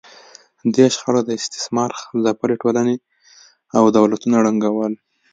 [0.73, 1.89] دې شخړو استثمار
[2.23, 2.95] ځپلې ټولنې
[3.77, 4.93] او دولتونه ړنګول